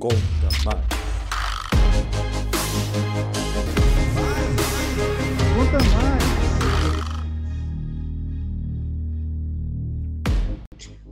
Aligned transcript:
Conta 0.00 0.16
mais. 0.64 0.86
Conta 5.54 5.78
mais. 5.92 6.20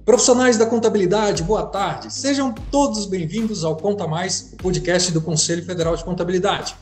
Profissionais 0.04 0.56
da 0.56 0.66
contabilidade, 0.66 1.42
boa 1.42 1.66
tarde. 1.66 2.12
Sejam 2.12 2.52
todos 2.52 3.06
bem-vindos 3.06 3.62
ao 3.62 3.76
Conta 3.76 4.08
Mais, 4.08 4.52
o 4.54 4.56
podcast 4.56 5.12
do 5.12 5.20
Conselho 5.20 5.64
Federal 5.64 5.94
de 5.94 6.02
Contabilidade. 6.02 6.74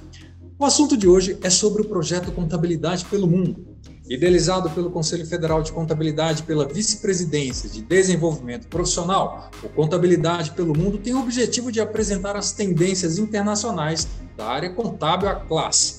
O 0.59 0.64
assunto 0.64 0.96
de 0.96 1.07
hoje 1.07 1.37
é 1.43 1.50
sobre 1.50 1.82
o 1.82 1.84
projeto 1.84 2.32
Contabilidade 2.32 3.05
pelo 3.05 3.27
Mundo. 3.27 3.77
Idealizado 4.09 4.70
pelo 4.70 4.88
Conselho 4.88 5.27
Federal 5.27 5.62
de 5.62 5.72
Contabilidade 5.72 6.45
pela 6.45 6.64
Vice-Presidência 6.64 7.68
de 7.68 7.82
Desenvolvimento 7.82 8.68
Profissional, 8.68 9.50
o 9.64 9.68
Contabilidade 9.68 10.53
pelo 10.53 10.79
Mundo 10.79 10.96
tem 10.96 11.13
o 11.13 11.18
objetivo 11.18 11.72
de 11.72 11.80
apresentar 11.80 12.36
as 12.36 12.53
tendências 12.53 13.18
internacionais 13.18 14.07
da 14.36 14.46
área 14.46 14.71
contábil 14.71 15.29
à 15.29 15.35
classe. 15.35 15.99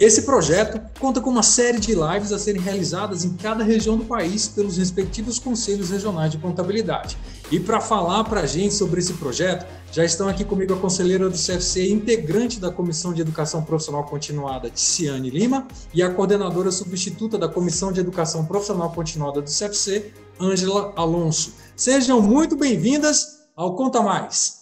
Esse 0.00 0.22
projeto 0.22 0.80
conta 0.98 1.20
com 1.20 1.30
uma 1.30 1.44
série 1.44 1.78
de 1.78 1.94
lives 1.94 2.32
a 2.32 2.38
serem 2.40 2.60
realizadas 2.60 3.24
em 3.24 3.34
cada 3.34 3.62
região 3.62 3.96
do 3.96 4.04
país 4.04 4.48
pelos 4.48 4.76
respectivos 4.76 5.38
conselhos 5.38 5.90
regionais 5.90 6.32
de 6.32 6.38
contabilidade. 6.38 7.16
E 7.50 7.58
para 7.58 7.80
falar 7.80 8.24
para 8.24 8.42
a 8.42 8.46
gente 8.46 8.74
sobre 8.74 9.00
esse 9.00 9.14
projeto, 9.14 9.66
já 9.90 10.04
estão 10.04 10.28
aqui 10.28 10.44
comigo 10.44 10.74
a 10.74 10.76
conselheira 10.76 11.30
do 11.30 11.36
CFC, 11.36 11.90
integrante 11.90 12.60
da 12.60 12.70
Comissão 12.70 13.10
de 13.14 13.22
Educação 13.22 13.62
Profissional 13.62 14.04
Continuada, 14.04 14.68
Ticiane 14.68 15.30
Lima, 15.30 15.66
e 15.94 16.02
a 16.02 16.12
coordenadora 16.12 16.70
substituta 16.70 17.38
da 17.38 17.48
Comissão 17.48 17.90
de 17.90 18.00
Educação 18.00 18.44
Profissional 18.44 18.92
Continuada 18.92 19.40
do 19.40 19.50
CFC, 19.50 20.12
Ângela 20.38 20.92
Alonso. 20.94 21.54
Sejam 21.74 22.20
muito 22.20 22.54
bem-vindas 22.54 23.38
ao 23.56 23.74
Conta 23.74 24.02
Mais. 24.02 24.58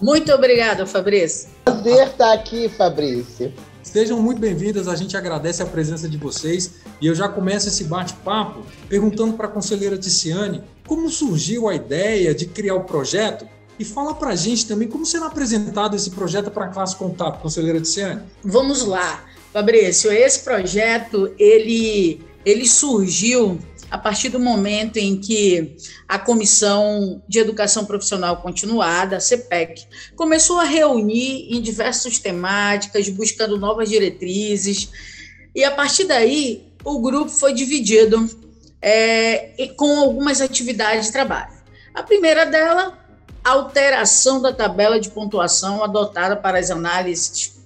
Muito 0.00 0.32
obrigada, 0.32 0.86
Fabrício. 0.86 1.48
Prazer 1.64 2.06
estar 2.06 2.32
aqui, 2.32 2.68
Fabrício. 2.68 3.52
Sejam 3.92 4.20
muito 4.20 4.40
bem-vindas, 4.40 4.88
a 4.88 4.96
gente 4.96 5.16
agradece 5.16 5.62
a 5.62 5.66
presença 5.66 6.08
de 6.08 6.18
vocês. 6.18 6.72
E 7.00 7.06
eu 7.06 7.14
já 7.14 7.28
começo 7.28 7.68
esse 7.68 7.84
bate-papo 7.84 8.66
perguntando 8.88 9.34
para 9.34 9.46
a 9.46 9.50
conselheira 9.50 9.96
Ticiane 9.96 10.62
como 10.86 11.08
surgiu 11.08 11.68
a 11.68 11.74
ideia 11.74 12.34
de 12.34 12.46
criar 12.46 12.74
o 12.74 12.84
projeto? 12.84 13.48
E 13.78 13.84
fala 13.84 14.12
para 14.12 14.30
a 14.30 14.36
gente 14.36 14.66
também 14.66 14.88
como 14.88 15.06
será 15.06 15.26
apresentado 15.26 15.94
esse 15.94 16.10
projeto 16.10 16.50
para 16.50 16.66
a 16.66 16.68
classe 16.68 16.96
contábil, 16.96 17.40
conselheira 17.40 17.80
Ticiane. 17.80 18.22
Vamos 18.42 18.84
lá, 18.84 19.24
Fabrício, 19.52 20.10
esse 20.10 20.40
projeto 20.40 21.32
ele, 21.38 22.20
ele 22.44 22.66
surgiu 22.66 23.56
a 23.90 23.96
partir 23.96 24.28
do 24.28 24.40
momento 24.40 24.96
em 24.96 25.16
que 25.20 25.76
a 26.08 26.18
Comissão 26.18 27.22
de 27.28 27.38
Educação 27.38 27.84
Profissional 27.84 28.38
Continuada, 28.38 29.16
a 29.16 29.20
CEPEC, 29.20 29.86
começou 30.16 30.58
a 30.58 30.64
reunir 30.64 31.54
em 31.54 31.60
diversas 31.60 32.18
temáticas, 32.18 33.08
buscando 33.08 33.58
novas 33.58 33.88
diretrizes, 33.88 34.90
e 35.54 35.64
a 35.64 35.70
partir 35.70 36.04
daí 36.04 36.66
o 36.84 37.00
grupo 37.00 37.30
foi 37.30 37.52
dividido 37.52 38.28
é, 38.82 39.68
com 39.76 39.98
algumas 40.00 40.40
atividades 40.40 41.06
de 41.06 41.12
trabalho. 41.12 41.54
A 41.94 42.02
primeira 42.02 42.44
dela, 42.44 42.98
alteração 43.42 44.42
da 44.42 44.52
tabela 44.52 45.00
de 45.00 45.10
pontuação 45.10 45.82
adotada 45.82 46.36
para 46.36 46.58
as 46.58 46.70
análises 46.70 47.56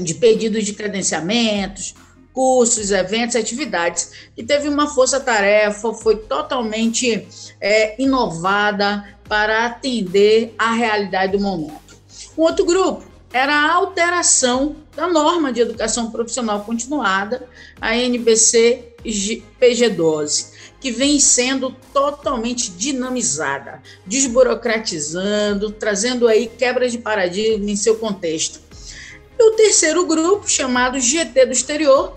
de 0.00 0.14
pedidos 0.14 0.64
de 0.64 0.74
credenciamentos, 0.74 1.94
cursos, 2.34 2.90
eventos, 2.90 3.36
atividades, 3.36 4.10
e 4.36 4.42
teve 4.42 4.68
uma 4.68 4.88
força-tarefa, 4.88 5.94
foi 5.94 6.16
totalmente 6.16 7.26
é, 7.60 8.00
inovada 8.02 9.16
para 9.28 9.66
atender 9.66 10.52
à 10.58 10.72
realidade 10.72 11.32
do 11.32 11.40
momento. 11.40 11.96
Um 12.36 12.42
outro 12.42 12.66
grupo 12.66 13.04
era 13.32 13.54
a 13.54 13.72
alteração 13.72 14.76
da 14.94 15.06
norma 15.06 15.52
de 15.52 15.60
educação 15.60 16.10
profissional 16.10 16.64
continuada, 16.64 17.48
a 17.80 17.96
NBC 17.96 18.94
PG12, 19.04 20.52
que 20.80 20.90
vem 20.90 21.18
sendo 21.20 21.74
totalmente 21.92 22.70
dinamizada, 22.72 23.82
desburocratizando, 24.06 25.70
trazendo 25.70 26.26
aí 26.28 26.46
quebras 26.46 26.92
de 26.92 26.98
paradigma 26.98 27.70
em 27.70 27.76
seu 27.76 27.96
contexto. 27.96 28.60
E 29.38 29.42
o 29.42 29.52
terceiro 29.56 30.06
grupo, 30.06 30.48
chamado 30.48 31.00
GT 31.00 31.46
do 31.46 31.52
Exterior, 31.52 32.16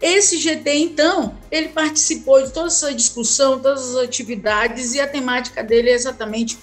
esse 0.00 0.38
GT, 0.38 0.74
então, 0.74 1.36
ele 1.50 1.68
participou 1.68 2.42
de 2.42 2.52
toda 2.52 2.68
essa 2.68 2.94
discussão, 2.94 3.58
todas 3.58 3.96
as 3.96 4.04
atividades, 4.04 4.94
e 4.94 5.00
a 5.00 5.08
temática 5.08 5.62
dele 5.62 5.90
é 5.90 5.94
exatamente 5.94 6.56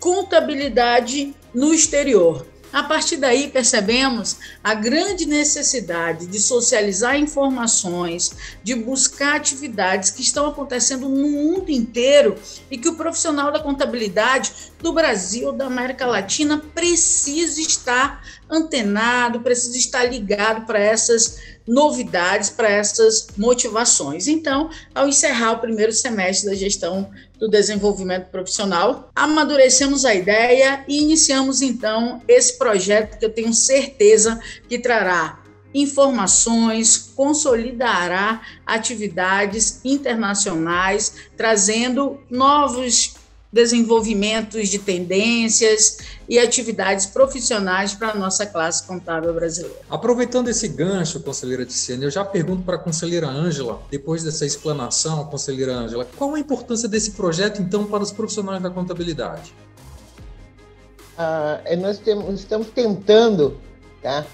contabilidade 0.00 1.34
no 1.52 1.74
exterior. 1.74 2.46
A 2.70 2.82
partir 2.82 3.16
daí, 3.16 3.48
percebemos 3.48 4.36
a 4.62 4.74
grande 4.74 5.24
necessidade 5.24 6.26
de 6.26 6.38
socializar 6.38 7.18
informações, 7.18 8.30
de 8.62 8.74
buscar 8.74 9.36
atividades 9.36 10.10
que 10.10 10.20
estão 10.20 10.46
acontecendo 10.46 11.08
no 11.08 11.28
mundo 11.28 11.70
inteiro 11.70 12.36
e 12.70 12.76
que 12.76 12.88
o 12.88 12.94
profissional 12.94 13.50
da 13.50 13.58
contabilidade 13.58 14.52
do 14.80 14.92
Brasil, 14.92 15.52
da 15.52 15.66
América 15.66 16.06
Latina, 16.06 16.62
precisa 16.74 17.60
estar 17.60 18.22
antenado, 18.50 19.40
precisa 19.40 19.76
estar 19.76 20.04
ligado 20.04 20.66
para 20.66 20.78
essas 20.78 21.38
novidades, 21.66 22.48
para 22.48 22.70
essas 22.70 23.28
motivações. 23.36 24.26
Então, 24.26 24.70
ao 24.94 25.08
encerrar 25.08 25.52
o 25.52 25.58
primeiro 25.58 25.92
semestre 25.92 26.48
da 26.48 26.54
gestão 26.54 27.10
do 27.38 27.48
desenvolvimento 27.48 28.30
profissional, 28.30 29.10
amadurecemos 29.14 30.04
a 30.04 30.14
ideia 30.14 30.84
e 30.88 31.02
iniciamos 31.02 31.60
então 31.60 32.22
esse 32.26 32.56
projeto 32.56 33.18
que 33.18 33.24
eu 33.24 33.30
tenho 33.30 33.52
certeza 33.52 34.40
que 34.68 34.78
trará 34.78 35.40
informações, 35.74 37.12
consolidará 37.14 38.40
atividades 38.66 39.80
internacionais, 39.84 41.14
trazendo 41.36 42.20
novos 42.30 43.17
desenvolvimentos 43.52 44.68
de 44.68 44.78
tendências 44.78 45.98
e 46.28 46.38
atividades 46.38 47.06
profissionais 47.06 47.94
para 47.94 48.10
a 48.10 48.14
nossa 48.14 48.44
classe 48.44 48.86
contábil 48.86 49.32
brasileira. 49.32 49.78
Aproveitando 49.88 50.48
esse 50.48 50.68
gancho, 50.68 51.20
conselheira 51.20 51.64
Ticiane, 51.64 52.04
eu 52.04 52.10
já 52.10 52.24
pergunto 52.24 52.62
para 52.62 52.76
a 52.76 52.78
conselheira 52.78 53.26
Ângela, 53.26 53.80
depois 53.90 54.22
dessa 54.22 54.44
explanação, 54.44 55.24
conselheira 55.24 55.72
Ângela, 55.72 56.06
qual 56.16 56.34
a 56.34 56.40
importância 56.40 56.88
desse 56.88 57.12
projeto, 57.12 57.62
então, 57.62 57.86
para 57.86 58.02
os 58.02 58.12
profissionais 58.12 58.62
da 58.62 58.68
contabilidade? 58.68 59.54
Ah, 61.16 61.60
é, 61.64 61.74
nós 61.74 61.98
temos, 61.98 62.40
estamos 62.40 62.68
tentando 62.68 63.58
tá, 64.02 64.26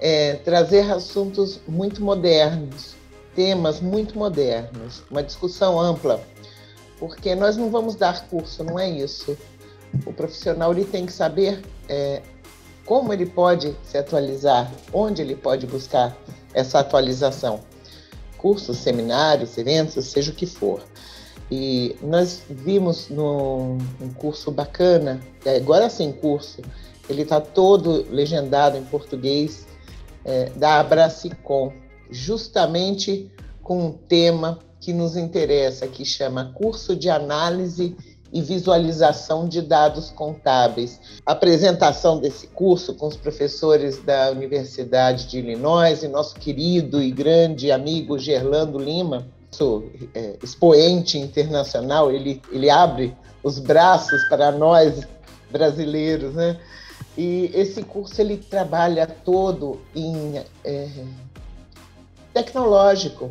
é, 0.00 0.36
trazer 0.36 0.90
assuntos 0.90 1.60
muito 1.68 2.02
modernos, 2.02 2.94
temas 3.36 3.80
muito 3.80 4.18
modernos, 4.18 5.02
uma 5.10 5.22
discussão 5.22 5.78
ampla 5.78 6.20
porque 7.02 7.34
nós 7.34 7.56
não 7.56 7.68
vamos 7.68 7.96
dar 7.96 8.28
curso, 8.28 8.62
não 8.62 8.78
é 8.78 8.88
isso. 8.88 9.36
O 10.06 10.12
profissional 10.12 10.70
ele 10.70 10.84
tem 10.84 11.04
que 11.04 11.12
saber 11.12 11.60
é, 11.88 12.22
como 12.86 13.12
ele 13.12 13.26
pode 13.26 13.76
se 13.82 13.98
atualizar, 13.98 14.70
onde 14.92 15.20
ele 15.20 15.34
pode 15.34 15.66
buscar 15.66 16.16
essa 16.54 16.78
atualização. 16.78 17.58
Cursos, 18.38 18.76
seminários, 18.76 19.58
eventos, 19.58 20.04
seja 20.04 20.30
o 20.30 20.34
que 20.34 20.46
for. 20.46 20.80
E 21.50 21.96
nós 22.00 22.44
vimos 22.48 23.08
num 23.08 23.78
um 24.00 24.14
curso 24.14 24.52
bacana, 24.52 25.20
agora 25.44 25.90
sim 25.90 26.12
curso, 26.12 26.62
ele 27.10 27.22
está 27.22 27.40
todo 27.40 28.06
legendado 28.12 28.78
em 28.78 28.84
português, 28.84 29.66
é, 30.24 30.50
da 30.50 30.78
Abracicom, 30.78 31.72
justamente 32.12 33.28
com 33.60 33.86
um 33.86 33.92
tema 33.92 34.60
que 34.82 34.92
nos 34.92 35.16
interessa, 35.16 35.86
que 35.86 36.04
chama 36.04 36.52
Curso 36.54 36.96
de 36.96 37.08
Análise 37.08 37.96
e 38.32 38.42
Visualização 38.42 39.48
de 39.48 39.62
Dados 39.62 40.10
Contábeis. 40.10 40.98
A 41.24 41.32
apresentação 41.32 42.18
desse 42.18 42.48
curso 42.48 42.94
com 42.94 43.06
os 43.06 43.16
professores 43.16 44.02
da 44.02 44.32
Universidade 44.32 45.28
de 45.28 45.38
Illinois 45.38 46.02
e 46.02 46.08
nosso 46.08 46.34
querido 46.34 47.00
e 47.00 47.12
grande 47.12 47.70
amigo 47.70 48.18
Gerlando 48.18 48.76
Lima, 48.76 49.24
nosso 49.52 49.84
é, 50.14 50.36
expoente 50.42 51.16
internacional, 51.16 52.10
ele, 52.10 52.42
ele 52.50 52.68
abre 52.68 53.14
os 53.40 53.60
braços 53.60 54.24
para 54.24 54.50
nós 54.50 55.06
brasileiros, 55.48 56.34
né? 56.34 56.58
E 57.16 57.50
esse 57.54 57.82
curso 57.82 58.20
ele 58.20 58.36
trabalha 58.36 59.06
todo 59.06 59.80
em 59.94 60.42
é, 60.64 60.88
tecnológico, 62.32 63.30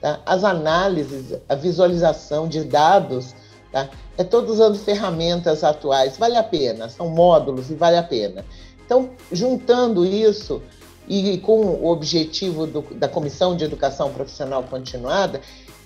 Tá? 0.00 0.20
As 0.24 0.44
análises, 0.44 1.38
a 1.48 1.54
visualização 1.54 2.48
de 2.48 2.64
dados, 2.64 3.34
tá? 3.70 3.88
é 4.16 4.24
todo 4.24 4.50
usando 4.50 4.78
ferramentas 4.78 5.62
atuais. 5.62 6.16
Vale 6.16 6.36
a 6.36 6.42
pena, 6.42 6.88
são 6.88 7.08
módulos 7.08 7.70
e 7.70 7.74
vale 7.74 7.96
a 7.96 8.02
pena. 8.02 8.44
Então, 8.84 9.10
juntando 9.30 10.04
isso 10.04 10.62
e 11.06 11.38
com 11.38 11.60
o 11.60 11.90
objetivo 11.90 12.66
do, 12.66 12.82
da 12.94 13.08
Comissão 13.08 13.56
de 13.56 13.64
Educação 13.64 14.12
Profissional 14.12 14.62
Continuada, 14.62 15.40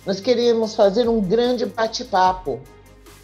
nós 0.05 0.21
queremos 0.21 0.75
fazer 0.75 1.09
um 1.09 1.21
grande 1.21 1.65
bate-papo, 1.65 2.61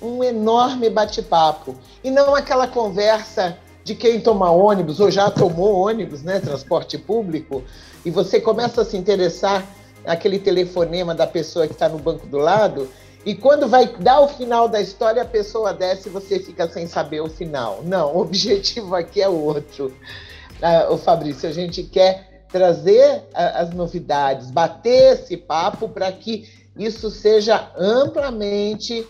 um 0.01 0.25
enorme 0.25 0.89
bate-papo, 0.89 1.75
e 2.03 2.11
não 2.11 2.35
aquela 2.35 2.67
conversa 2.67 3.59
de 3.85 3.95
quem 3.95 4.21
toma 4.21 4.51
ônibus 4.51 4.99
ou 4.99 5.11
já 5.11 5.31
tomou 5.31 5.87
ônibus, 5.87 6.23
né, 6.23 6.41
transporte 6.41 6.97
público, 6.97 7.63
e 8.05 8.11
você 8.11 8.41
começa 8.41 8.81
a 8.81 8.85
se 8.85 8.97
interessar 8.97 9.67
naquele 10.05 10.39
telefonema 10.39 11.15
da 11.15 11.27
pessoa 11.27 11.67
que 11.67 11.73
está 11.73 11.89
no 11.89 11.99
banco 11.99 12.27
do 12.27 12.39
lado, 12.39 12.89
e 13.25 13.35
quando 13.35 13.69
vai 13.69 13.87
dar 13.99 14.21
o 14.21 14.29
final 14.29 14.69
da 14.69 14.81
história, 14.81 15.23
a 15.23 15.27
pessoa 15.27 15.75
desce 15.75 16.09
e 16.09 16.13
você 16.13 16.39
fica 16.39 16.67
sem 16.69 16.87
saber 16.87 17.21
o 17.21 17.29
final. 17.29 17.83
Não, 17.85 18.17
o 18.17 18.21
objetivo 18.23 18.95
aqui 18.95 19.21
é 19.21 19.29
outro. 19.29 19.95
Ah, 20.63 20.89
o 20.91 20.97
Fabrício, 20.97 21.49
a 21.49 21.53
gente 21.53 21.83
quer 21.83 22.45
trazer 22.49 23.23
as 23.33 23.71
novidades, 23.71 24.51
bater 24.51 25.15
esse 25.15 25.37
papo 25.37 25.89
para 25.89 26.11
que 26.11 26.49
isso 26.77 27.11
seja 27.11 27.71
amplamente 27.77 29.07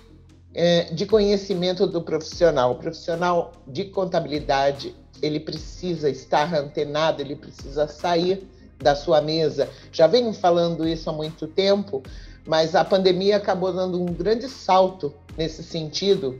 é, 0.53 0.85
de 0.93 1.07
conhecimento 1.07 1.87
do 1.87 2.03
profissional. 2.03 2.73
O 2.73 2.75
profissional 2.75 3.53
de 3.67 3.85
contabilidade 3.85 4.95
ele 5.23 5.39
precisa 5.39 6.09
estar 6.09 6.53
antenado, 6.55 7.23
ele 7.23 7.37
precisa 7.37 7.87
sair 7.87 8.47
da 8.81 8.95
sua 8.95 9.21
mesa. 9.21 9.69
Já 9.93 10.07
venho 10.07 10.33
falando 10.33 10.87
isso 10.87 11.09
há 11.11 11.13
muito 11.13 11.47
tempo, 11.47 12.03
mas 12.47 12.75
a 12.75 12.85
pandemia 12.85 13.37
acabou 13.37 13.73
dando 13.73 14.01
um 14.01 14.07
grande 14.07 14.49
salto 14.49 15.13
nesse 15.37 15.63
sentido. 15.63 16.39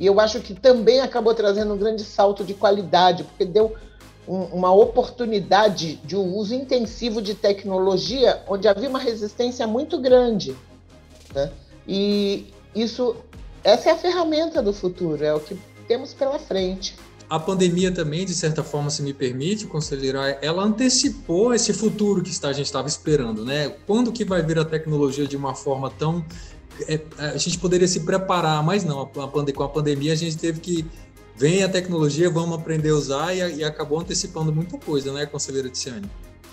E 0.00 0.06
eu 0.06 0.18
acho 0.18 0.40
que 0.40 0.54
também 0.54 1.00
acabou 1.00 1.34
trazendo 1.34 1.74
um 1.74 1.78
grande 1.78 2.02
salto 2.02 2.44
de 2.44 2.54
qualidade, 2.54 3.24
porque 3.24 3.44
deu 3.44 3.74
um, 4.26 4.42
uma 4.46 4.72
oportunidade 4.72 5.96
de 5.96 6.16
um 6.16 6.34
uso 6.34 6.54
intensivo 6.54 7.22
de 7.22 7.34
tecnologia, 7.34 8.42
onde 8.48 8.66
havia 8.66 8.88
uma 8.88 8.98
resistência 8.98 9.66
muito 9.66 10.00
grande. 10.00 10.56
Né? 11.34 11.50
E 11.86 12.52
isso, 12.74 13.16
essa 13.62 13.90
é 13.90 13.92
a 13.92 13.96
ferramenta 13.96 14.62
do 14.62 14.72
futuro, 14.72 15.22
é 15.22 15.32
o 15.32 15.40
que 15.40 15.56
temos 15.86 16.14
pela 16.14 16.38
frente. 16.38 16.96
A 17.28 17.38
pandemia 17.38 17.90
também, 17.90 18.24
de 18.24 18.34
certa 18.34 18.62
forma, 18.62 18.90
se 18.90 19.02
me 19.02 19.12
permite, 19.14 19.66
conselheiro, 19.66 20.18
ela 20.42 20.62
antecipou 20.62 21.54
esse 21.54 21.72
futuro 21.72 22.22
que 22.22 22.30
a 22.46 22.52
gente 22.52 22.66
estava 22.66 22.86
esperando, 22.86 23.44
né? 23.44 23.74
Quando 23.86 24.12
que 24.12 24.24
vai 24.24 24.42
vir 24.42 24.58
a 24.58 24.64
tecnologia 24.64 25.26
de 25.26 25.36
uma 25.36 25.54
forma 25.54 25.90
tão 25.90 26.24
é, 26.88 27.00
a 27.18 27.36
gente 27.36 27.58
poderia 27.58 27.86
se 27.86 28.00
preparar, 28.00 28.62
mas 28.62 28.84
não, 28.84 29.00
a, 29.00 29.06
com 29.06 29.62
a 29.62 29.68
pandemia 29.68 30.12
a 30.12 30.16
gente 30.16 30.36
teve 30.36 30.60
que 30.60 30.84
vem 31.36 31.62
a 31.62 31.68
tecnologia, 31.68 32.28
vamos 32.28 32.58
aprender 32.58 32.90
a 32.90 32.94
usar 32.94 33.34
e, 33.34 33.56
e 33.56 33.64
acabou 33.64 34.00
antecipando 34.00 34.52
muita 34.52 34.76
coisa, 34.78 35.12
né, 35.12 35.26
conselheira 35.26 35.68
Tiziane? 35.68 36.10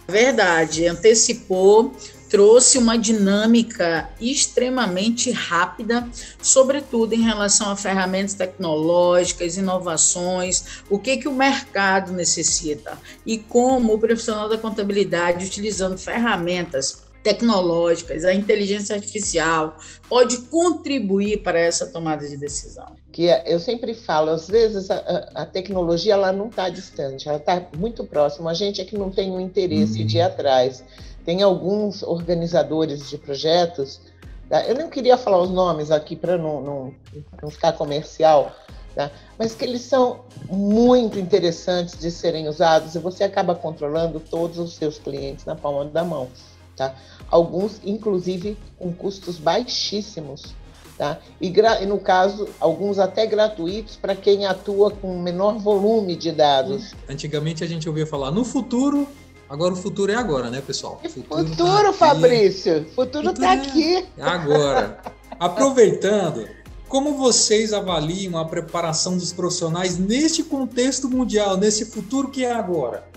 Verdade, 0.07 0.87
antecipou, 0.87 1.93
trouxe 2.31 2.77
uma 2.77 2.97
dinâmica 2.97 4.09
extremamente 4.19 5.29
rápida, 5.31 6.07
sobretudo 6.41 7.13
em 7.13 7.21
relação 7.21 7.69
a 7.69 7.75
ferramentas 7.75 8.33
tecnológicas, 8.33 9.57
inovações, 9.57 10.81
o 10.89 10.97
que, 10.97 11.17
que 11.17 11.27
o 11.27 11.33
mercado 11.33 12.13
necessita 12.13 12.97
e 13.25 13.37
como 13.37 13.93
o 13.93 13.99
profissional 13.99 14.47
da 14.47 14.57
contabilidade, 14.57 15.45
utilizando 15.45 15.97
ferramentas 15.97 17.03
tecnológicas, 17.21 18.23
a 18.23 18.33
inteligência 18.33 18.95
artificial 18.95 19.77
pode 20.09 20.37
contribuir 20.43 21.43
para 21.43 21.59
essa 21.59 21.85
tomada 21.85 22.27
de 22.27 22.37
decisão. 22.37 22.95
Que 23.11 23.27
é, 23.27 23.43
eu 23.45 23.59
sempre 23.59 23.93
falo, 23.93 24.31
às 24.31 24.47
vezes 24.47 24.89
a, 24.89 25.31
a 25.35 25.45
tecnologia 25.45 26.13
ela 26.13 26.31
não 26.31 26.47
está 26.47 26.69
distante, 26.69 27.27
ela 27.27 27.37
está 27.37 27.67
muito 27.77 28.05
próxima. 28.05 28.49
A 28.49 28.53
gente 28.53 28.81
é 28.81 28.85
que 28.85 28.97
não 28.97 29.11
tem 29.11 29.31
o 29.31 29.39
interesse 29.39 29.99
uhum. 29.99 30.07
de 30.07 30.17
ir 30.17 30.21
atrás. 30.21 30.83
Tem 31.25 31.41
alguns 31.41 32.03
organizadores 32.03 33.09
de 33.09 33.17
projetos, 33.17 34.01
tá? 34.49 34.65
eu 34.65 34.75
não 34.75 34.89
queria 34.89 35.17
falar 35.17 35.41
os 35.41 35.49
nomes 35.49 35.91
aqui 35.91 36.15
para 36.15 36.37
não, 36.37 36.61
não, 36.61 36.93
não 37.41 37.49
ficar 37.49 37.73
comercial, 37.73 38.51
tá? 38.95 39.11
mas 39.37 39.53
que 39.53 39.63
eles 39.63 39.81
são 39.81 40.21
muito 40.49 41.19
interessantes 41.19 41.97
de 41.99 42.09
serem 42.09 42.47
usados 42.47 42.95
e 42.95 42.99
você 42.99 43.23
acaba 43.23 43.53
controlando 43.53 44.19
todos 44.19 44.57
os 44.57 44.73
seus 44.73 44.97
clientes 44.97 45.45
na 45.45 45.55
palma 45.55 45.85
da 45.85 46.03
mão. 46.03 46.27
Tá? 46.75 46.95
Alguns, 47.29 47.79
inclusive, 47.83 48.57
com 48.79 48.91
custos 48.91 49.37
baixíssimos. 49.37 50.55
Tá? 50.97 51.17
E, 51.39 51.47
e, 51.47 51.85
no 51.85 51.99
caso, 51.99 52.47
alguns 52.59 52.99
até 52.99 53.25
gratuitos 53.25 53.95
para 53.95 54.15
quem 54.15 54.45
atua 54.45 54.91
com 54.91 55.17
menor 55.19 55.57
volume 55.57 56.15
de 56.15 56.31
dados. 56.31 56.93
Antigamente 57.09 57.63
a 57.63 57.67
gente 57.67 57.89
ouvia 57.89 58.05
falar 58.05 58.29
no 58.29 58.45
futuro, 58.45 59.07
agora 59.51 59.73
o 59.73 59.77
futuro 59.77 60.11
é 60.11 60.15
agora, 60.15 60.49
né, 60.49 60.61
pessoal? 60.65 61.01
Futuro, 61.03 61.47
futuro 61.47 61.83
tá 61.83 61.93
Fabrício, 61.93 62.85
futuro 62.95 63.31
está 63.31 63.53
é 63.53 63.57
aqui. 63.57 64.05
É 64.17 64.23
agora. 64.23 65.01
Aproveitando, 65.37 66.47
como 66.87 67.17
vocês 67.17 67.73
avaliam 67.73 68.37
a 68.37 68.45
preparação 68.45 69.17
dos 69.17 69.33
profissionais 69.33 69.97
neste 69.97 70.43
contexto 70.43 71.09
mundial, 71.09 71.57
nesse 71.57 71.85
futuro 71.85 72.29
que 72.29 72.45
é 72.45 72.53
agora? 72.53 73.11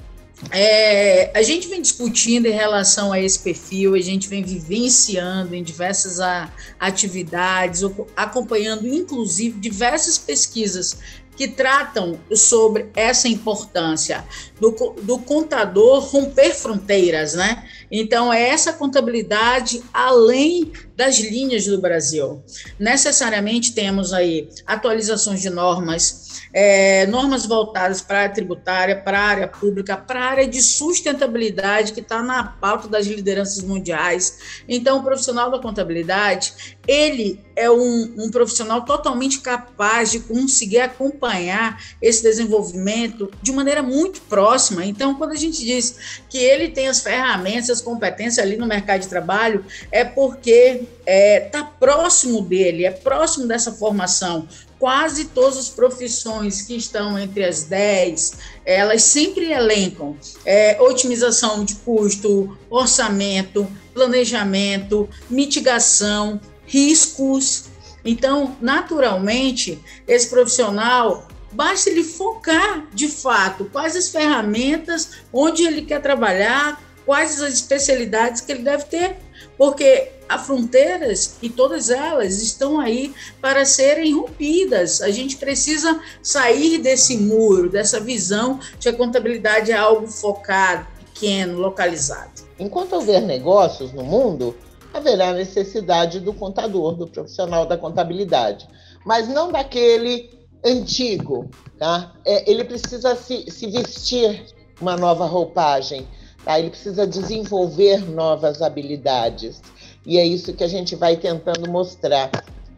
É, 0.50 1.30
a 1.36 1.42
gente 1.42 1.68
vem 1.68 1.80
discutindo 1.80 2.46
em 2.46 2.52
relação 2.52 3.12
a 3.12 3.20
esse 3.20 3.38
perfil, 3.38 3.94
a 3.94 4.00
gente 4.00 4.28
vem 4.28 4.42
vivenciando 4.42 5.54
em 5.54 5.62
diversas 5.62 6.20
a, 6.20 6.52
atividades, 6.78 7.82
acompanhando 8.16 8.86
inclusive 8.86 9.58
diversas 9.58 10.18
pesquisas 10.18 10.96
que 11.36 11.48
tratam 11.48 12.18
sobre 12.34 12.90
essa 12.94 13.28
importância 13.28 14.24
do, 14.60 14.70
do 15.02 15.18
contador 15.18 16.00
romper 16.00 16.54
fronteiras, 16.54 17.34
né? 17.34 17.68
Então, 17.90 18.32
é 18.32 18.48
essa 18.48 18.72
contabilidade 18.72 19.82
além 19.92 20.72
das 20.96 21.18
linhas 21.18 21.66
do 21.66 21.80
Brasil. 21.80 22.42
Necessariamente 22.78 23.74
temos 23.74 24.12
aí 24.12 24.48
atualizações 24.66 25.40
de 25.40 25.50
normas, 25.50 26.42
é, 26.52 27.06
normas 27.06 27.46
voltadas 27.46 28.00
para 28.00 28.18
a 28.18 28.22
área 28.22 28.34
tributária, 28.34 28.96
para 28.96 29.18
a 29.18 29.22
área 29.22 29.48
pública, 29.48 29.96
para 29.96 30.20
a 30.20 30.24
área 30.24 30.46
de 30.46 30.62
sustentabilidade, 30.62 31.92
que 31.92 32.00
está 32.00 32.22
na 32.22 32.44
pauta 32.44 32.88
das 32.88 33.06
lideranças 33.06 33.62
mundiais. 33.62 34.62
Então, 34.68 34.98
o 34.98 35.02
profissional 35.02 35.50
da 35.50 35.58
contabilidade, 35.58 36.76
ele 36.86 37.40
é 37.56 37.70
um, 37.70 38.14
um 38.18 38.30
profissional 38.30 38.84
totalmente 38.84 39.40
capaz 39.40 40.10
de 40.10 40.20
conseguir 40.20 40.80
acompanhar 40.80 41.80
esse 42.00 42.22
desenvolvimento 42.22 43.30
de 43.42 43.52
maneira 43.52 43.82
muito 43.82 44.20
próxima. 44.22 44.84
Então, 44.84 45.14
quando 45.14 45.32
a 45.32 45.36
gente 45.36 45.64
diz 45.64 46.22
que 46.28 46.38
ele 46.38 46.68
tem 46.68 46.88
as 46.88 47.00
ferramentas, 47.00 47.70
as 47.70 47.80
competências 47.80 48.38
ali 48.38 48.56
no 48.56 48.66
mercado 48.66 49.00
de 49.00 49.08
trabalho, 49.08 49.64
é 49.90 50.04
porque 50.04 50.83
está 50.84 51.02
é, 51.06 51.40
tá 51.40 51.64
próximo 51.64 52.42
dele, 52.42 52.84
é 52.84 52.90
próximo 52.90 53.46
dessa 53.46 53.72
formação 53.72 54.48
quase 54.84 55.24
todas 55.26 55.56
as 55.56 55.70
profissões 55.70 56.60
que 56.60 56.76
estão 56.76 57.18
entre 57.18 57.42
as 57.42 57.64
10, 57.64 58.34
elas 58.66 59.02
sempre 59.02 59.50
elencam 59.50 60.14
é, 60.44 60.78
otimização 60.78 61.64
de 61.64 61.76
custo, 61.76 62.54
orçamento, 62.68 63.66
planejamento, 63.94 65.08
mitigação, 65.30 66.38
riscos. 66.66 67.64
Então, 68.04 68.58
naturalmente, 68.60 69.82
esse 70.06 70.28
profissional 70.28 71.28
basta 71.50 71.88
ele 71.88 72.04
focar 72.04 72.86
de 72.92 73.08
fato 73.08 73.64
quais 73.72 73.96
as 73.96 74.10
ferramentas, 74.10 75.12
onde 75.32 75.64
ele 75.64 75.80
quer 75.80 76.02
trabalhar, 76.02 76.78
quais 77.06 77.40
as 77.40 77.54
especialidades 77.54 78.42
que 78.42 78.52
ele 78.52 78.62
deve 78.62 78.84
ter, 78.84 79.16
porque 79.56 80.12
há 80.28 80.38
fronteiras 80.38 81.36
e 81.42 81.48
todas 81.48 81.90
elas 81.90 82.42
estão 82.42 82.80
aí 82.80 83.14
para 83.40 83.64
serem 83.64 84.14
rompidas. 84.14 85.00
A 85.00 85.10
gente 85.10 85.36
precisa 85.36 86.00
sair 86.22 86.78
desse 86.78 87.16
muro, 87.16 87.70
dessa 87.70 88.00
visão 88.00 88.58
de 88.58 88.78
que 88.78 88.88
a 88.88 88.92
contabilidade 88.92 89.70
é 89.70 89.76
algo 89.76 90.06
focado, 90.06 90.86
pequeno, 91.12 91.58
localizado. 91.58 92.42
Enquanto 92.58 92.94
houver 92.94 93.20
negócios 93.22 93.92
no 93.92 94.04
mundo, 94.04 94.56
haverá 94.92 95.32
necessidade 95.32 96.20
do 96.20 96.32
contador, 96.32 96.94
do 96.94 97.06
profissional 97.06 97.66
da 97.66 97.76
contabilidade, 97.76 98.68
mas 99.04 99.28
não 99.28 99.50
daquele 99.50 100.30
antigo, 100.64 101.50
tá? 101.78 102.14
É, 102.24 102.50
ele 102.50 102.64
precisa 102.64 103.14
se, 103.16 103.50
se 103.50 103.66
vestir 103.66 104.46
uma 104.80 104.96
nova 104.96 105.26
roupagem, 105.26 106.06
Ele 106.46 106.70
precisa 106.70 107.06
desenvolver 107.06 107.98
novas 108.08 108.60
habilidades. 108.60 109.62
E 110.06 110.18
é 110.18 110.26
isso 110.26 110.52
que 110.52 110.62
a 110.62 110.68
gente 110.68 110.94
vai 110.94 111.16
tentando 111.16 111.70
mostrar, 111.70 112.30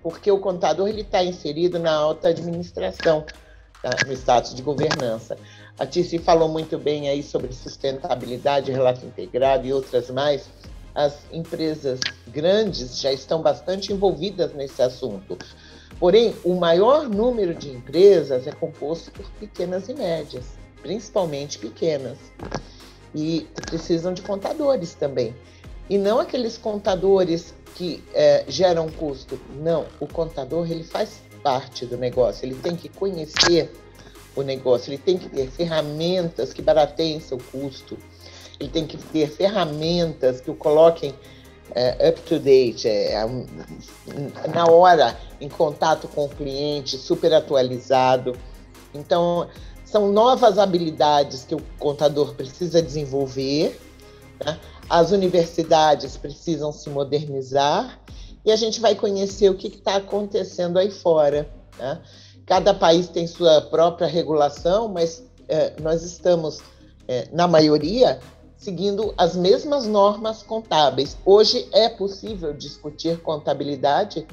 porque 0.03 0.31
o 0.31 0.39
contador 0.39 0.89
ele 0.89 1.01
está 1.01 1.25
inserido 1.25 1.79
na 1.79 1.93
alta 1.93 2.29
administração, 2.29 3.25
tá? 3.83 3.91
no 4.07 4.13
status 4.13 4.55
de 4.55 4.63
governança. 4.63 5.37
A 5.79 5.85
Tici 5.85 6.19
falou 6.19 6.49
muito 6.49 6.79
bem 6.79 7.09
aí 7.09 7.23
sobre 7.23 7.53
sustentabilidade, 7.53 8.71
relato 8.71 9.05
integrado 9.05 9.67
e 9.67 9.73
outras 9.73 10.09
mais. 10.11 10.49
As 10.95 11.19
empresas 11.31 12.01
grandes 12.29 13.01
já 13.01 13.13
estão 13.13 13.43
bastante 13.43 13.93
envolvidas 13.93 14.55
nesse 14.55 14.81
assunto. 14.81 15.37
Porém, 15.99 16.35
o 16.45 16.55
maior 16.55 17.09
número 17.09 17.55
de 17.55 17.71
empresas 17.71 18.47
é 18.47 18.53
composto 18.53 19.11
por 19.11 19.29
pequenas 19.33 19.89
e 19.89 19.95
médias, 19.95 20.45
principalmente 20.81 21.59
pequenas. 21.59 22.17
E 23.17 23.49
precisam 23.63 24.13
de 24.13 24.21
contadores 24.21 24.95
também. 24.95 25.35
E 25.89 25.97
não 25.97 26.21
aqueles 26.21 26.59
contadores 26.59 27.55
que 27.75 28.05
é, 28.13 28.45
geram 28.47 28.89
custo. 28.89 29.41
Não, 29.57 29.87
o 29.99 30.07
contador 30.07 30.71
ele 30.71 30.85
faz 30.85 31.21
parte 31.43 31.87
do 31.87 31.97
negócio, 31.97 32.45
ele 32.45 32.57
tem 32.57 32.77
que 32.77 32.89
conhecer 32.89 33.73
o 34.35 34.43
negócio, 34.43 34.91
ele 34.91 34.99
tem 34.99 35.17
que 35.17 35.29
ter 35.29 35.49
ferramentas 35.51 36.53
que 36.53 36.61
barateiem 36.61 37.21
seu 37.21 37.39
custo, 37.39 37.97
ele 38.61 38.69
tem 38.69 38.87
que 38.87 38.99
ter 38.99 39.29
ferramentas 39.31 40.41
que 40.41 40.51
o 40.51 40.55
coloquem 40.55 41.15
é, 41.75 42.09
up 42.09 42.21
to 42.23 42.39
date, 42.39 42.87
é, 42.87 43.13
é 43.15 44.49
na 44.53 44.67
hora, 44.67 45.17
em 45.41 45.49
contato 45.49 46.09
com 46.09 46.25
o 46.25 46.29
cliente, 46.29 46.99
super 46.99 47.33
atualizado. 47.33 48.37
Então, 48.95 49.49
são 49.97 50.13
novas 50.13 50.59
habilidades 50.59 51.43
que 51.45 51.55
o 51.55 51.63
contador 51.79 52.35
precisa 52.35 52.83
desenvolver, 52.83 53.81
né? 54.45 54.61
as 54.91 55.11
universidades 55.11 56.19
precisam 56.19 56.71
se 56.71 56.91
modernizar 56.91 57.99
e 58.45 58.53
a 58.53 58.57
gente 58.57 58.79
vai 58.79 58.95
conhecer 58.95 59.49
o 59.49 59.55
que 59.55 59.69
está 59.69 59.97
acontecendo 59.97 60.79
aí 60.79 60.91
fora. 60.91 61.49
Né? 61.79 61.99
Cada 62.45 62.75
país 62.75 63.09
tem 63.09 63.27
sua 63.27 63.63
própria 63.63 64.07
regulação, 64.07 64.87
mas 64.87 65.25
é, 65.49 65.73
nós 65.81 66.03
estamos, 66.03 66.61
é, 67.09 67.27
na 67.33 67.49
maioria, 67.49 68.21
seguindo 68.59 69.15
as 69.17 69.35
mesmas 69.35 69.87
normas 69.87 70.43
contábeis. 70.43 71.17
Hoje 71.25 71.67
é 71.73 71.89
possível 71.89 72.53
discutir 72.53 73.19
contabilidade 73.23 74.27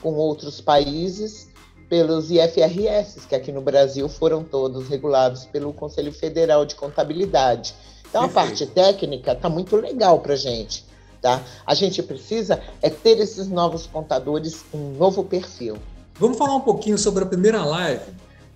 com 0.00 0.14
outros 0.14 0.62
países 0.62 1.49
pelos 1.90 2.30
IFRS, 2.30 3.26
que 3.28 3.34
aqui 3.34 3.50
no 3.50 3.60
Brasil 3.60 4.08
foram 4.08 4.44
todos 4.44 4.88
regulados 4.88 5.44
pelo 5.44 5.72
Conselho 5.72 6.12
Federal 6.12 6.64
de 6.64 6.76
Contabilidade. 6.76 7.74
Então, 8.08 8.22
Perfeito. 8.22 8.38
a 8.38 8.42
parte 8.42 8.66
técnica 8.66 9.32
está 9.32 9.48
muito 9.48 9.74
legal 9.74 10.20
para 10.20 10.34
a 10.34 10.36
gente. 10.36 10.84
Tá? 11.20 11.42
A 11.66 11.74
gente 11.74 12.02
precisa 12.02 12.62
é 12.80 12.88
ter 12.88 13.18
esses 13.18 13.48
novos 13.48 13.86
contadores, 13.86 14.64
um 14.72 14.92
novo 14.92 15.24
perfil. 15.24 15.76
Vamos 16.14 16.38
falar 16.38 16.54
um 16.54 16.60
pouquinho 16.60 16.96
sobre 16.96 17.24
a 17.24 17.26
primeira 17.26 17.62
live 17.64 18.04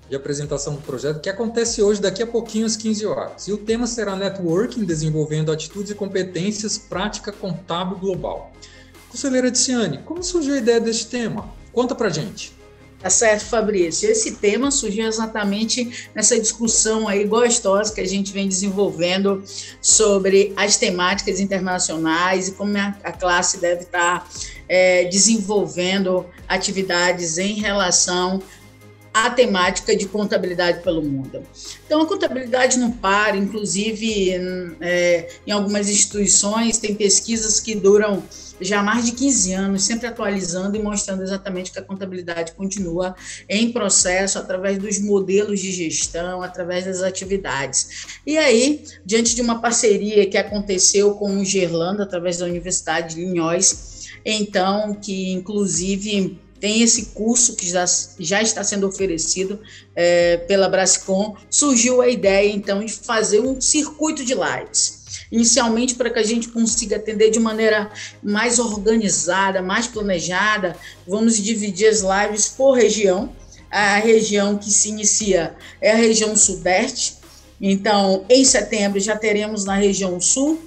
de 0.09 0.15
apresentação 0.15 0.75
do 0.75 0.83
projeto, 0.83 1.21
que 1.21 1.29
acontece 1.29 1.83
hoje, 1.83 2.01
daqui 2.01 2.23
a 2.23 2.27
pouquinho, 2.27 2.67
às 2.67 2.77
15 2.77 3.07
horas. 3.07 3.49
E 3.49 3.53
o 3.53 3.59
tema 3.59 3.87
será 3.87 4.15
Networking, 4.15 4.85
desenvolvendo 4.85 5.51
atitudes 5.51 5.91
e 5.91 5.95
competências, 5.95 6.79
prática 6.79 7.33
contábil 7.33 7.99
global. 7.99 8.53
Conselheira 9.11 9.51
Ticiane, 9.51 9.99
como 9.99 10.23
surgiu 10.23 10.55
a 10.55 10.59
ideia 10.59 10.81
deste 10.81 11.07
tema? 11.07 11.49
Conta 11.73 11.95
pra 11.95 12.09
gente. 12.09 12.64
Tá 13.05 13.11
certo, 13.11 13.45
Fabrício. 13.45 14.11
Esse 14.11 14.37
tema 14.37 14.71
surgiu 14.71 15.07
exatamente 15.07 16.09
nessa 16.15 16.41
discussão 16.41 17.07
aí 17.07 17.27
gostosa 17.27 17.95
que 17.95 18.01
a 18.01 18.07
gente 18.07 18.33
vem 18.33 18.49
desenvolvendo 18.49 19.45
sobre 19.79 20.55
as 20.57 20.79
temáticas 20.79 21.39
internacionais 21.39 22.49
e 22.49 22.53
como 22.53 22.79
a 22.79 23.13
classe 23.13 23.59
deve 23.59 23.83
estar 23.83 24.27
é, 24.67 25.05
desenvolvendo 25.05 26.25
atividades 26.49 27.37
em 27.37 27.61
relação 27.61 28.43
à 29.13 29.29
temática 29.29 29.95
de 29.95 30.09
contabilidade 30.09 30.83
pelo 30.83 31.03
mundo. 31.03 31.43
Então, 31.85 32.01
a 32.01 32.07
contabilidade 32.07 32.79
não 32.79 32.91
para, 32.91 33.37
inclusive, 33.37 34.31
é, 34.81 35.29
em 35.47 35.51
algumas 35.51 35.91
instituições, 35.91 36.79
tem 36.79 36.95
pesquisas 36.95 37.61
que 37.61 37.75
duram 37.75 38.23
já 38.61 38.81
há 38.81 38.83
mais 38.83 39.05
de 39.05 39.13
15 39.13 39.53
anos, 39.53 39.85
sempre 39.85 40.07
atualizando 40.07 40.77
e 40.77 40.83
mostrando 40.83 41.23
exatamente 41.23 41.73
que 41.73 41.79
a 41.79 41.83
contabilidade 41.83 42.53
continua 42.53 43.15
em 43.49 43.73
processo 43.73 44.39
através 44.39 44.79
dos 44.79 44.99
modelos 44.99 45.61
de 45.61 45.73
gestão, 45.73 46.43
através 46.43 46.85
das 46.85 47.03
atividades. 47.03 48.07
E 48.27 48.39
aí, 48.39 48.85
diante 49.05 49.35
de 49.35 49.43
uma 49.43 49.61
parceria 49.61 50.27
que 50.27 50.39
aconteceu 50.39 51.15
com 51.15 51.39
o 51.39 51.45
Gerlando, 51.45 52.03
através 52.03 52.39
da 52.39 52.47
Universidade 52.47 53.15
de 53.15 53.25
Linhóis, 53.25 54.09
então, 54.25 54.95
que 54.95 55.33
inclusive 55.33 56.39
tem 56.59 56.83
esse 56.83 57.07
curso 57.07 57.57
que 57.57 57.69
já, 57.69 57.85
já 58.19 58.41
está 58.41 58.65
sendo 58.65 58.87
oferecido 58.87 59.61
é, 59.95 60.39
pela 60.39 60.69
Brascom, 60.69 61.37
surgiu 61.51 62.01
a 62.01 62.09
ideia, 62.09 62.51
então, 62.51 62.83
de 62.83 62.93
fazer 62.93 63.41
um 63.41 63.61
circuito 63.61 64.25
de 64.25 64.35
lives 64.35 65.04
inicialmente 65.35 65.97
para 65.97 66.11
que 66.11 66.19
a 66.21 66.23
gente 66.23 66.49
consiga 66.49 66.95
atender 66.95 67.29
de 67.31 67.41
maneira 67.41 67.91
mais 68.23 68.61
organizada, 68.61 69.61
mais 69.61 69.89
planejada. 69.89 70.77
Vamos 71.07 71.37
dividir 71.37 71.89
as 71.89 72.03
lives 72.03 72.49
por 72.49 72.73
região. 72.73 73.33
A 73.69 73.97
região 73.97 74.57
que 74.57 74.71
se 74.71 74.91
inicia 74.91 75.57
é 75.81 75.91
a 75.91 75.97
região 75.97 76.37
sudeste. 76.37 77.17
Então, 77.61 78.25
em 78.29 78.45
setembro 78.45 79.01
já 79.01 79.17
teremos 79.17 79.65
na 79.65 79.75
região 79.75 80.21
sul, 80.21 80.61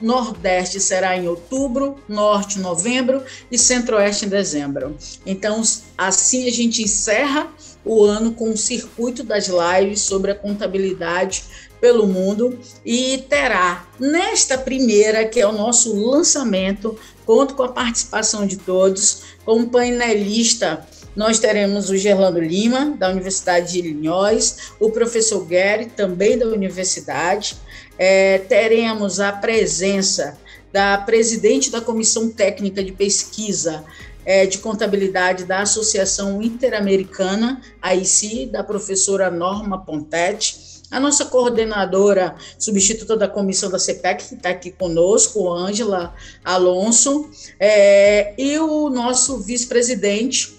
Nordeste 0.00 0.80
será 0.80 1.16
em 1.16 1.28
outubro, 1.28 1.96
Norte 2.08 2.58
em 2.58 2.62
novembro 2.62 3.22
e 3.50 3.58
Centro-Oeste 3.58 4.26
em 4.26 4.28
dezembro. 4.28 4.96
Então, 5.26 5.60
assim 5.98 6.46
a 6.46 6.52
gente 6.52 6.82
encerra 6.82 7.52
o 7.84 8.04
ano 8.04 8.32
com 8.32 8.50
o 8.50 8.56
circuito 8.56 9.24
das 9.24 9.48
lives 9.48 10.00
sobre 10.00 10.30
a 10.30 10.34
contabilidade 10.34 11.44
pelo 11.80 12.06
mundo 12.06 12.58
e 12.84 13.24
terá 13.28 13.86
nesta 13.98 14.58
primeira, 14.58 15.24
que 15.24 15.40
é 15.40 15.46
o 15.46 15.52
nosso 15.52 15.96
lançamento, 15.96 16.98
conto 17.24 17.54
com 17.54 17.62
a 17.62 17.72
participação 17.72 18.46
de 18.46 18.56
todos, 18.56 19.22
como 19.44 19.70
painelista 19.70 20.86
nós 21.16 21.38
teremos 21.40 21.90
o 21.90 21.96
Gerlando 21.96 22.38
Lima, 22.38 22.96
da 22.96 23.10
Universidade 23.10 23.72
de 23.72 23.78
Illinois, 23.80 24.72
o 24.78 24.90
professor 24.90 25.44
Gary, 25.44 25.86
também 25.86 26.38
da 26.38 26.46
universidade. 26.46 27.56
É, 27.98 28.38
teremos 28.38 29.18
a 29.18 29.32
presença 29.32 30.38
da 30.72 30.96
presidente 30.98 31.68
da 31.70 31.80
Comissão 31.80 32.30
Técnica 32.30 32.82
de 32.82 32.92
Pesquisa 32.92 33.84
é, 34.24 34.46
de 34.46 34.58
Contabilidade 34.58 35.44
da 35.44 35.62
Associação 35.62 36.40
Interamericana, 36.40 37.60
AIC, 37.82 38.46
da 38.46 38.62
professora 38.62 39.30
Norma 39.30 39.84
Pontetti 39.84 40.69
a 40.90 40.98
nossa 40.98 41.26
coordenadora 41.26 42.34
substituta 42.58 43.16
da 43.16 43.28
comissão 43.28 43.70
da 43.70 43.78
CPEC, 43.78 44.28
que 44.28 44.34
está 44.34 44.50
aqui 44.50 44.70
conosco, 44.70 45.52
Ângela 45.52 46.14
Alonso, 46.44 47.30
é, 47.58 48.34
e 48.36 48.58
o 48.58 48.90
nosso 48.90 49.38
vice-presidente, 49.38 50.58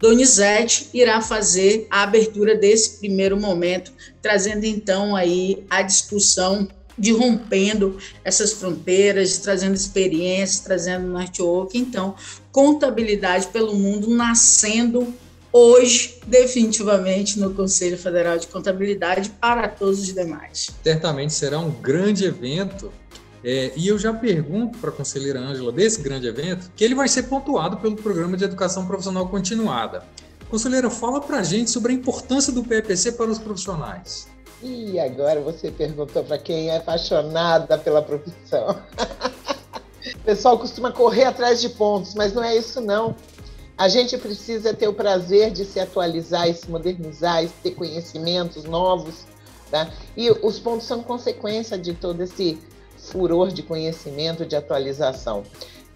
Donizete, 0.00 0.88
irá 0.92 1.20
fazer 1.20 1.86
a 1.88 2.02
abertura 2.02 2.56
desse 2.56 2.98
primeiro 2.98 3.38
momento, 3.38 3.92
trazendo 4.20 4.64
então 4.64 5.14
aí 5.14 5.64
a 5.70 5.80
discussão 5.80 6.66
de 6.98 7.12
rompendo 7.12 7.98
essas 8.24 8.52
fronteiras, 8.52 9.38
trazendo 9.38 9.74
experiências, 9.74 10.58
trazendo 10.58 11.06
network. 11.06 11.78
Então, 11.78 12.16
contabilidade 12.50 13.46
pelo 13.46 13.76
mundo 13.76 14.10
nascendo 14.10 15.14
hoje, 15.52 16.18
definitivamente, 16.26 17.38
no 17.38 17.52
Conselho 17.52 17.98
Federal 17.98 18.38
de 18.38 18.46
Contabilidade 18.46 19.30
para 19.30 19.68
todos 19.68 20.00
os 20.00 20.14
demais. 20.14 20.70
Certamente 20.82 21.34
será 21.34 21.58
um 21.58 21.70
grande 21.70 22.24
evento. 22.24 22.92
É, 23.44 23.72
e 23.76 23.88
eu 23.88 23.98
já 23.98 24.14
pergunto 24.14 24.78
para 24.78 24.90
a 24.90 24.92
conselheira 24.92 25.40
Ângela 25.40 25.72
desse 25.72 26.00
grande 26.00 26.28
evento, 26.28 26.70
que 26.76 26.84
ele 26.84 26.94
vai 26.94 27.08
ser 27.08 27.24
pontuado 27.24 27.76
pelo 27.76 27.96
Programa 27.96 28.36
de 28.36 28.44
Educação 28.44 28.86
Profissional 28.86 29.28
Continuada. 29.28 30.04
Conselheira, 30.48 30.88
fala 30.88 31.20
para 31.20 31.38
a 31.38 31.42
gente 31.42 31.70
sobre 31.70 31.92
a 31.92 31.94
importância 31.94 32.52
do 32.52 32.62
PPC 32.62 33.12
para 33.12 33.30
os 33.30 33.38
profissionais. 33.38 34.28
E 34.62 34.96
agora 35.00 35.40
você 35.40 35.72
perguntou 35.72 36.22
para 36.22 36.38
quem 36.38 36.70
é 36.70 36.76
apaixonada 36.76 37.76
pela 37.78 38.00
profissão. 38.00 38.78
o 40.14 40.18
pessoal 40.24 40.56
costuma 40.56 40.92
correr 40.92 41.24
atrás 41.24 41.60
de 41.60 41.68
pontos, 41.70 42.14
mas 42.14 42.32
não 42.32 42.44
é 42.44 42.56
isso 42.56 42.80
não. 42.80 43.16
A 43.82 43.88
gente 43.88 44.16
precisa 44.16 44.72
ter 44.72 44.86
o 44.86 44.94
prazer 44.94 45.50
de 45.50 45.64
se 45.64 45.80
atualizar 45.80 46.48
e 46.48 46.54
se 46.54 46.70
modernizar 46.70 47.42
e 47.42 47.48
ter 47.48 47.72
conhecimentos 47.72 48.62
novos. 48.62 49.26
Tá? 49.72 49.90
E 50.16 50.30
os 50.30 50.60
pontos 50.60 50.86
são 50.86 51.02
consequência 51.02 51.76
de 51.76 51.92
todo 51.92 52.20
esse 52.20 52.60
furor 52.96 53.48
de 53.48 53.60
conhecimento, 53.60 54.46
de 54.46 54.54
atualização. 54.54 55.42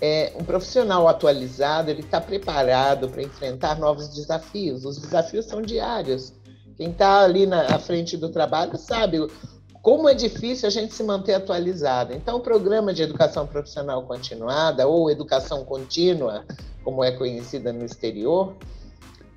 É, 0.01 0.33
um 0.35 0.43
profissional 0.43 1.07
atualizado, 1.07 1.89
ele 1.89 2.01
está 2.01 2.21
preparado 2.21 3.09
para 3.09 3.23
enfrentar 3.23 3.79
novos 3.79 4.09
desafios. 4.09 4.85
Os 4.85 4.99
desafios 4.99 5.47
são 5.47 5.63
diários. 5.63 6.33
Quem 6.77 6.91
está 6.91 7.21
ali 7.21 7.47
na 7.47 7.79
frente 7.79 8.17
do 8.17 8.31
trabalho 8.31 8.77
sabe 8.77 9.25
como 9.81 10.09
é 10.09 10.15
difícil 10.15 10.67
a 10.67 10.71
gente 10.71 10.93
se 10.93 11.05
manter 11.05 11.35
atualizado. 11.35 12.13
Então, 12.13 12.39
o 12.39 12.41
programa 12.41 12.93
de 12.93 13.05
educação 13.05 13.47
profissional 13.47 14.03
continuada 14.03 14.89
ou 14.89 15.09
educação 15.09 15.65
contínua 15.65 16.45
como 16.87 17.03
é 17.03 17.11
conhecida 17.11 17.73
no 17.73 17.85
exterior, 17.85 18.55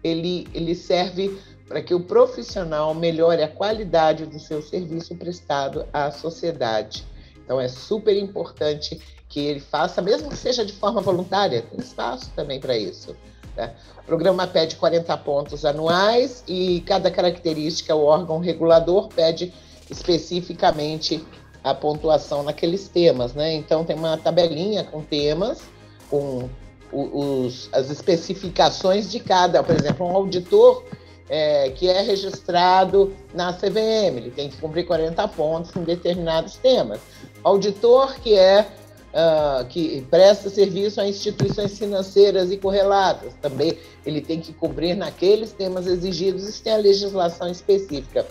ele, 0.04 0.48
ele 0.54 0.76
serve 0.76 1.36
para 1.68 1.82
que 1.82 1.96
o 1.96 2.00
profissional 2.00 2.94
melhore 2.94 3.42
a 3.42 3.48
qualidade 3.48 4.28
do 4.28 4.40
seu 4.40 4.62
serviço 4.62 5.16
prestado 5.16 5.84
à 5.92 6.12
sociedade. 6.12 7.04
Então, 7.44 7.60
é 7.60 7.68
super 7.68 8.16
importante 8.16 9.02
que 9.28 9.40
ele 9.40 9.60
faça, 9.60 10.00
mesmo 10.00 10.30
que 10.30 10.38
seja 10.38 10.64
de 10.64 10.74
forma 10.74 11.02
voluntária, 11.02 11.64
tem 11.64 11.80
espaço 11.80 12.32
também 12.36 12.60
para 12.60 12.78
isso. 12.78 13.16
Né? 13.58 13.74
O 13.98 14.04
programa 14.04 14.46
pede 14.46 14.76
40 14.76 15.18
pontos 15.18 15.66
anuais 15.66 16.44
e 16.48 16.82
cada 16.82 17.10
característica, 17.10 17.96
o 17.96 18.04
órgão 18.04 18.38
regulador 18.38 19.08
pede 19.08 19.52
especificamente 19.90 21.26
a 21.64 21.74
pontuação 21.74 22.44
naqueles 22.44 22.88
temas, 22.88 23.34
né? 23.34 23.54
Então 23.56 23.84
tem 23.84 23.96
uma 23.96 24.18
tabelinha 24.18 24.84
com 24.84 25.02
temas, 25.02 25.64
com 26.10 26.48
os, 26.92 27.70
as 27.72 27.90
especificações 27.90 29.12
de 29.12 29.20
cada, 29.20 29.64
por 29.64 29.76
exemplo, 29.76 30.08
um 30.08 30.16
auditor 30.16 30.84
é, 31.30 31.70
que 31.70 31.88
é 31.88 32.02
registrado 32.02 33.14
na 33.34 33.54
CVM, 33.54 34.18
ele 34.18 34.32
tem 34.32 34.50
que 34.50 34.58
cumprir 34.58 34.86
40 34.86 35.28
pontos 35.30 35.76
em 35.76 35.84
determinados 35.84 36.56
temas. 36.56 37.00
Auditor 37.44 38.16
que 38.16 38.34
é 38.34 38.66
uh, 39.10 39.66
que 39.66 40.06
presta 40.10 40.50
serviço 40.50 41.00
a 41.00 41.08
instituições 41.08 41.78
financeiras 41.78 42.52
e 42.52 42.58
correlatas, 42.58 43.34
também 43.42 43.78
ele 44.06 44.22
tem 44.22 44.40
que 44.40 44.54
cumprir 44.54 44.96
naqueles 44.96 45.52
temas 45.52 45.88
exigidos, 45.88 46.48
isso 46.48 46.64
tem 46.64 46.74
a 46.74 46.78
legislação 46.78 47.48
específica. 47.48 48.26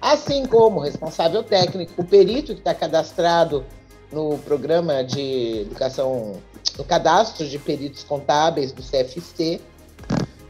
Assim 0.00 0.44
como 0.44 0.80
o 0.80 0.82
responsável 0.82 1.42
técnico, 1.42 1.92
o 1.96 2.04
perito 2.04 2.52
que 2.52 2.60
está 2.60 2.74
cadastrado 2.74 3.64
no 4.12 4.38
programa 4.38 5.02
de 5.02 5.62
educação, 5.62 6.36
no 6.76 6.84
cadastro 6.84 7.46
de 7.48 7.58
peritos 7.58 8.04
contábeis 8.04 8.72
do 8.72 8.82
CFC, 8.82 9.60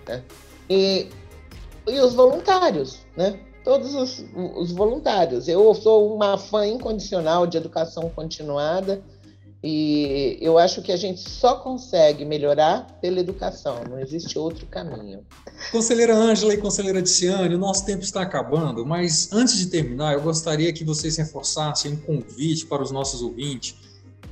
né? 0.08 0.22
e, 0.68 1.08
e 1.86 2.00
os 2.00 2.14
voluntários, 2.14 3.00
né? 3.16 3.38
Todos 3.64 3.94
os, 3.94 4.24
os 4.34 4.72
voluntários. 4.72 5.48
Eu 5.48 5.74
sou 5.74 6.14
uma 6.14 6.36
fã 6.36 6.66
incondicional 6.66 7.46
de 7.46 7.56
educação 7.56 8.10
continuada 8.10 9.02
e 9.66 10.36
eu 10.42 10.58
acho 10.58 10.82
que 10.82 10.92
a 10.92 10.96
gente 10.96 11.26
só 11.26 11.56
consegue 11.56 12.22
melhorar 12.22 12.98
pela 13.00 13.18
educação, 13.18 13.82
não 13.88 13.98
existe 13.98 14.38
outro 14.38 14.66
caminho. 14.66 15.24
Conselheira 15.72 16.14
Ângela 16.14 16.52
e 16.52 16.58
conselheira 16.58 17.00
Diciane, 17.00 17.54
o 17.54 17.58
nosso 17.58 17.86
tempo 17.86 18.02
está 18.02 18.20
acabando, 18.20 18.84
mas 18.84 19.32
antes 19.32 19.56
de 19.56 19.68
terminar, 19.68 20.12
eu 20.12 20.20
gostaria 20.20 20.70
que 20.70 20.84
vocês 20.84 21.16
reforçassem 21.16 21.92
um 21.92 21.96
convite 21.96 22.66
para 22.66 22.82
os 22.82 22.90
nossos 22.90 23.22
ouvintes, 23.22 23.74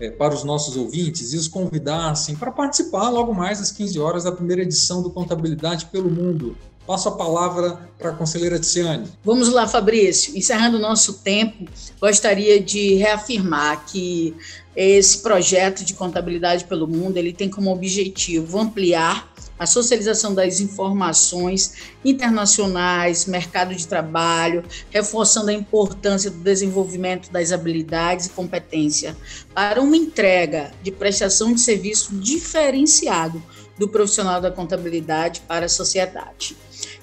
é, 0.02 0.10
para 0.10 0.34
os 0.34 0.42
nossos 0.42 0.76
ouvintes 0.76 1.32
e 1.32 1.36
os 1.36 1.46
convidassem 1.46 2.34
para 2.34 2.50
participar 2.50 3.08
logo 3.08 3.32
mais 3.32 3.60
às 3.60 3.70
15 3.70 4.00
horas 4.00 4.24
da 4.24 4.32
primeira 4.32 4.62
edição 4.62 5.00
do 5.00 5.08
Contabilidade 5.08 5.86
pelo 5.86 6.10
Mundo. 6.10 6.56
Passo 6.84 7.08
a 7.08 7.12
palavra 7.12 7.88
para 7.96 8.10
a 8.10 8.12
conselheira 8.12 8.58
Tiziane. 8.58 9.06
Vamos 9.22 9.48
lá, 9.48 9.68
Fabrício. 9.68 10.36
Encerrando 10.36 10.76
o 10.78 10.80
nosso 10.80 11.20
tempo, 11.20 11.66
gostaria 12.00 12.60
de 12.60 12.96
reafirmar 12.96 13.86
que 13.86 14.34
esse 14.74 15.18
projeto 15.18 15.84
de 15.84 15.94
contabilidade 15.94 16.64
pelo 16.64 16.88
mundo 16.88 17.16
ele 17.16 17.32
tem 17.32 17.48
como 17.48 17.70
objetivo 17.70 18.58
ampliar 18.58 19.31
a 19.58 19.66
socialização 19.66 20.34
das 20.34 20.60
informações 20.60 21.74
internacionais, 22.04 23.26
mercado 23.26 23.74
de 23.74 23.86
trabalho, 23.86 24.64
reforçando 24.90 25.50
a 25.50 25.54
importância 25.54 26.30
do 26.30 26.38
desenvolvimento 26.38 27.30
das 27.30 27.52
habilidades 27.52 28.26
e 28.26 28.30
competência 28.30 29.16
para 29.54 29.80
uma 29.80 29.96
entrega 29.96 30.72
de 30.82 30.90
prestação 30.90 31.52
de 31.52 31.60
serviço 31.60 32.14
diferenciado 32.16 33.42
do 33.78 33.88
profissional 33.88 34.40
da 34.40 34.50
contabilidade 34.50 35.42
para 35.46 35.66
a 35.66 35.68
sociedade. 35.68 36.56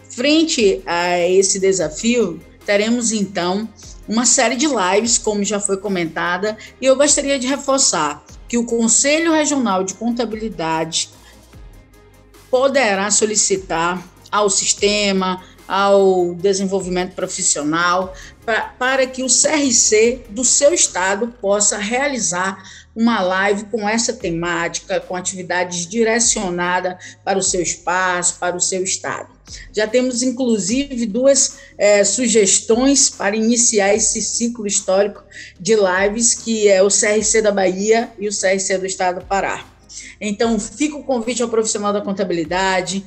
Frente 0.09 0.81
a 0.85 1.19
esse 1.19 1.59
desafio, 1.59 2.41
teremos 2.65 3.11
então 3.11 3.69
uma 4.07 4.25
série 4.25 4.55
de 4.55 4.65
lives, 4.67 5.17
como 5.17 5.43
já 5.43 5.59
foi 5.59 5.77
comentada, 5.77 6.57
e 6.81 6.85
eu 6.85 6.95
gostaria 6.95 7.37
de 7.37 7.47
reforçar 7.47 8.23
que 8.47 8.57
o 8.57 8.65
Conselho 8.65 9.31
Regional 9.31 9.83
de 9.83 9.93
Contabilidade 9.93 11.09
poderá 12.49 13.09
solicitar 13.11 14.03
ao 14.31 14.49
sistema, 14.49 15.43
ao 15.67 16.33
desenvolvimento 16.33 17.13
profissional, 17.13 18.13
pra, 18.43 18.61
para 18.61 19.05
que 19.05 19.21
o 19.23 19.27
CRC 19.27 20.23
do 20.29 20.43
seu 20.43 20.73
estado 20.73 21.27
possa 21.39 21.77
realizar 21.77 22.57
uma 22.95 23.21
live 23.21 23.65
com 23.65 23.87
essa 23.87 24.11
temática, 24.11 24.99
com 24.99 25.15
atividades 25.15 25.87
direcionadas 25.87 27.17
para 27.23 27.37
o 27.37 27.43
seu 27.43 27.61
espaço, 27.61 28.39
para 28.39 28.55
o 28.55 28.59
seu 28.59 28.83
estado. 28.83 29.29
Já 29.71 29.87
temos, 29.87 30.21
inclusive, 30.21 31.05
duas 31.05 31.57
é, 31.77 32.03
sugestões 32.03 33.09
para 33.09 33.35
iniciar 33.35 33.93
esse 33.93 34.21
ciclo 34.21 34.67
histórico 34.67 35.23
de 35.59 35.75
lives, 35.75 36.33
que 36.35 36.67
é 36.67 36.81
o 36.81 36.87
CRC 36.87 37.41
da 37.41 37.51
Bahia 37.51 38.11
e 38.19 38.27
o 38.27 38.31
CRC 38.31 38.77
do 38.77 38.85
Estado 38.85 39.19
do 39.19 39.25
Pará. 39.25 39.65
Então, 40.19 40.59
fica 40.59 40.95
o 40.95 41.03
convite 41.03 41.41
ao 41.41 41.49
profissional 41.49 41.93
da 41.93 42.01
contabilidade, 42.01 43.05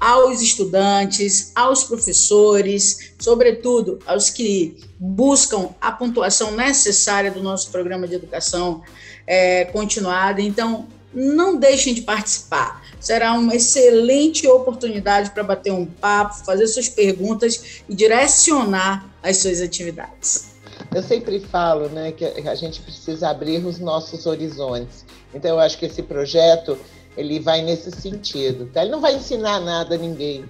aos 0.00 0.40
estudantes, 0.40 1.50
aos 1.54 1.84
professores, 1.84 3.12
sobretudo 3.18 3.98
aos 4.06 4.30
que 4.30 4.76
buscam 4.98 5.70
a 5.80 5.90
pontuação 5.90 6.52
necessária 6.52 7.30
do 7.30 7.42
nosso 7.42 7.70
programa 7.70 8.06
de 8.06 8.14
educação 8.14 8.82
é, 9.26 9.64
continuada. 9.66 10.40
Então, 10.40 10.86
não 11.12 11.56
deixem 11.56 11.94
de 11.94 12.02
participar. 12.02 12.82
Será 13.00 13.32
uma 13.32 13.54
excelente 13.54 14.46
oportunidade 14.46 15.30
para 15.30 15.42
bater 15.42 15.72
um 15.72 15.86
papo, 15.86 16.44
fazer 16.44 16.66
suas 16.66 16.88
perguntas 16.88 17.82
e 17.88 17.94
direcionar 17.94 19.08
as 19.22 19.38
suas 19.38 19.60
atividades. 19.60 20.57
Eu 20.94 21.02
sempre 21.02 21.38
falo 21.38 21.88
né, 21.88 22.12
que 22.12 22.24
a 22.24 22.54
gente 22.54 22.80
precisa 22.80 23.28
abrir 23.28 23.64
os 23.64 23.78
nossos 23.78 24.24
horizontes. 24.26 25.04
Então, 25.34 25.50
eu 25.50 25.60
acho 25.60 25.76
que 25.76 25.86
esse 25.86 26.02
projeto 26.02 26.78
ele 27.16 27.40
vai 27.40 27.62
nesse 27.62 27.90
sentido. 27.90 28.66
Tá? 28.72 28.82
Ele 28.82 28.92
não 28.92 29.00
vai 29.00 29.16
ensinar 29.16 29.60
nada 29.60 29.96
a 29.96 29.98
ninguém, 29.98 30.44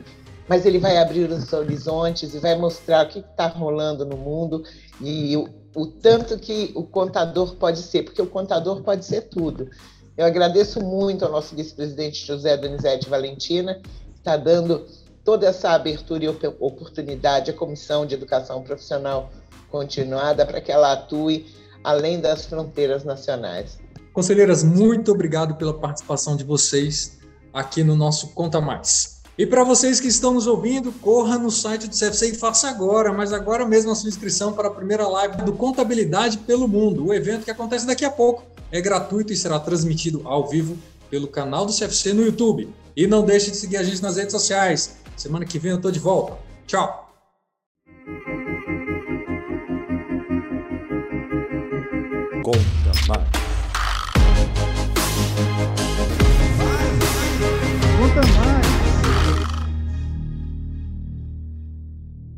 mas 0.47 0.65
ele 0.65 0.79
vai 0.79 0.99
abrir 0.99 1.31
os 1.31 1.53
horizontes 1.53 2.35
e 2.35 2.39
vai 2.39 2.57
mostrar 2.57 3.07
o 3.07 3.09
que 3.09 3.19
está 3.19 3.47
rolando 3.47 4.05
no 4.05 4.17
mundo 4.17 4.63
e 5.01 5.37
o, 5.37 5.49
o 5.75 5.87
tanto 5.87 6.39
que 6.39 6.71
o 6.75 6.85
contador 6.85 7.57
pode 7.57 7.79
ser, 7.79 8.03
porque 8.03 8.23
o 8.23 8.27
contador 8.27 8.83
pode 8.83 9.05
ser 9.05 9.23
tudo. 9.23 9.69
Eu 10.17 10.27
agradeço 10.27 10.81
muito 10.81 11.25
ao 11.25 11.33
nosso 11.33 11.55
vice-presidente 11.55 12.25
José 12.25 12.57
Donizete 12.57 13.09
Valentina, 13.09 13.81
que 14.13 14.19
está 14.19 14.37
dando 14.37 14.87
toda 15.25 15.47
essa 15.47 15.71
abertura 15.71 16.25
e 16.25 16.29
oportunidade 16.29 17.51
à 17.51 17.55
Comissão 17.55 18.05
de 18.05 18.15
Educação 18.15 18.63
Profissional 18.63 19.31
Continuada 19.71 20.47
para 20.47 20.61
que 20.61 20.73
ela 20.73 20.93
atue 20.93 21.47
além 21.85 22.21
das 22.21 22.47
fronteiras 22.47 23.05
nacionais. 23.05 23.79
Conselheiras, 24.13 24.65
muito 24.65 25.13
obrigado 25.13 25.55
pela 25.55 25.73
participação 25.73 26.37
de 26.37 26.45
vocês 26.45 27.19
aqui 27.53 27.85
no 27.85 27.95
nosso 27.95 28.29
Conta 28.29 28.61
Mais. 28.61 29.19
E 29.39 29.47
para 29.47 29.63
vocês 29.63 30.01
que 30.01 30.09
estão 30.09 30.35
nos 30.35 30.49
ouvindo, 30.49 30.91
corra 30.91 31.39
no 31.39 31.51
site 31.51 31.87
do 31.87 31.97
CFC 31.97 32.31
e 32.31 32.35
faça 32.35 32.69
agora, 32.69 33.13
mas 33.13 33.33
agora 33.33 33.65
mesmo 33.65 33.93
a 33.93 33.95
sua 33.95 34.09
inscrição 34.09 34.53
para 34.53 34.67
a 34.67 34.71
primeira 34.71 35.07
live 35.07 35.37
do 35.45 35.53
Contabilidade 35.53 36.39
pelo 36.39 36.67
Mundo, 36.67 37.07
o 37.07 37.15
evento 37.15 37.45
que 37.45 37.51
acontece 37.51 37.87
daqui 37.87 38.05
a 38.05 38.11
pouco 38.11 38.43
é 38.73 38.81
gratuito 38.81 39.33
e 39.33 39.37
será 39.37 39.61
transmitido 39.61 40.23
ao 40.25 40.49
vivo 40.49 40.77
pelo 41.09 41.29
canal 41.29 41.65
do 41.65 41.73
CFC 41.73 42.13
no 42.13 42.25
YouTube. 42.25 42.69
E 42.97 43.07
não 43.07 43.25
deixe 43.25 43.53
de 43.53 43.57
seguir 43.57 43.77
a 43.77 43.83
gente 43.85 44.03
nas 44.03 44.17
redes 44.17 44.33
sociais. 44.33 44.97
Semana 45.17 45.45
que 45.45 45.59
vem 45.59 45.71
eu 45.71 45.77
estou 45.77 45.93
de 45.93 46.01
volta. 46.01 46.37
Tchau! 46.67 47.08